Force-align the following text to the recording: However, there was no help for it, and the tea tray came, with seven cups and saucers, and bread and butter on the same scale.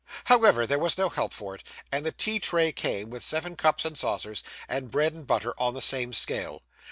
However, 0.23 0.65
there 0.65 0.79
was 0.79 0.97
no 0.97 1.09
help 1.09 1.31
for 1.31 1.53
it, 1.53 1.61
and 1.91 2.03
the 2.03 2.11
tea 2.11 2.39
tray 2.39 2.71
came, 2.71 3.11
with 3.11 3.21
seven 3.23 3.55
cups 3.55 3.85
and 3.85 3.95
saucers, 3.95 4.41
and 4.67 4.89
bread 4.89 5.13
and 5.13 5.27
butter 5.27 5.53
on 5.59 5.75
the 5.75 5.79
same 5.79 6.11
scale. 6.11 6.63